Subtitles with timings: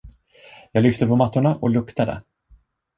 [0.71, 2.21] Jag lyfte på mattorna och luktade.